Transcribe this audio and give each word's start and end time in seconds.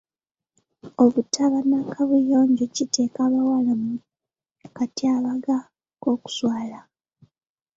Obutaba 1.03 1.59
na 1.69 1.79
kaabuyonjo 1.91 2.65
kiteeka 2.75 3.19
abawala 3.27 3.73
mu 3.81 3.91
katyabaga 4.75 5.57
k'okuswala. 6.01 6.79